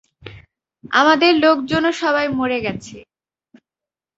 আমাদের 0.91 1.31
লোকজনও 1.43 1.91
সবাই 2.01 2.27
মরে 2.37 2.59
গেছে। 2.65 2.97